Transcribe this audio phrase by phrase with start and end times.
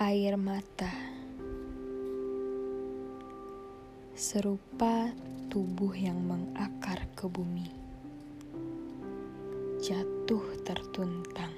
[0.00, 0.88] air mata
[4.16, 5.12] serupa
[5.52, 7.68] tubuh yang mengakar ke bumi,
[9.84, 11.52] jatuh tertuntang.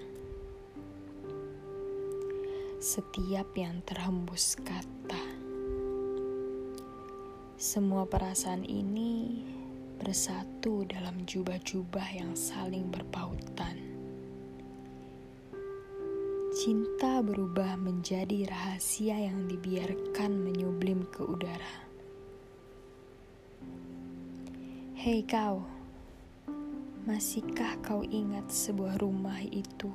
[2.82, 5.22] Setiap yang terhembus kata,
[7.54, 9.38] semua perasaan ini
[10.02, 13.91] bersatu dalam jubah-jubah yang saling berpautan
[16.62, 21.74] Cinta berubah menjadi rahasia yang dibiarkan menyublim ke udara.
[24.94, 25.66] Hei kau,
[27.02, 29.90] masihkah kau ingat sebuah rumah itu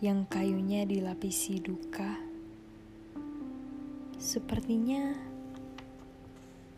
[0.00, 2.16] yang kayunya dilapisi duka?
[4.16, 5.12] Sepertinya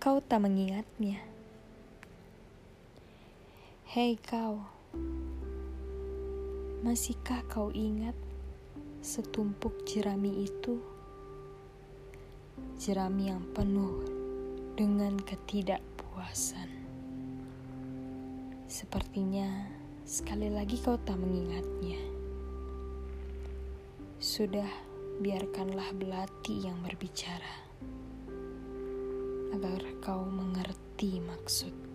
[0.02, 1.22] kau tak mengingatnya.
[3.86, 4.58] Hei kau,
[6.82, 8.18] masihkah kau ingat
[9.10, 10.78] setumpuk jerami itu,
[12.78, 14.06] jerami yang penuh
[14.78, 16.70] dengan ketidakpuasan.
[18.70, 19.66] Sepertinya
[20.06, 21.98] sekali lagi kau tak mengingatnya.
[24.22, 24.70] Sudah,
[25.18, 27.66] biarkanlah belati yang berbicara
[29.58, 31.89] agar kau mengerti maksud.